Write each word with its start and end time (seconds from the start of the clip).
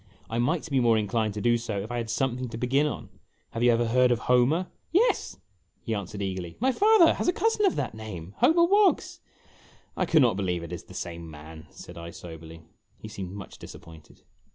I 0.31 0.39
might 0.39 0.67
be 0.71 0.79
more 0.79 0.97
inclined 0.97 1.35
to 1.35 1.41
do 1.41 1.59
so 1.59 1.79
if 1.79 1.91
I 1.91 1.97
had 1.97 2.09
something 2.09 2.49
to 2.49 2.57
begin 2.57 2.87
on. 2.87 3.09
Have 3.51 3.61
you 3.61 3.71
ever 3.71 3.85
heard 3.85 4.09
of 4.09 4.17
Homer?' 4.21 4.65
"Yes," 4.91 5.37
he 5.83 5.93
answered 5.93 6.23
eagerly; 6.23 6.57
"my 6.59 6.71
father 6.71 7.13
has 7.13 7.27
a 7.27 7.31
cousin 7.31 7.67
of 7.67 7.75
that 7.75 7.93
name 7.93 8.33
Homer 8.37 8.65
W 8.65 8.67
T 8.71 8.77
oggs!'" 8.89 9.19
I 9.95 10.07
cannot 10.07 10.37
believe 10.37 10.63
it 10.63 10.73
is 10.73 10.85
the 10.85 10.95
same 10.95 11.29
man," 11.29 11.67
said 11.69 11.99
I, 11.99 12.09
soberly. 12.09 12.63
He 12.97 13.07
seemed 13.09 13.33
much 13.33 13.59
disappointed. 13.59 14.23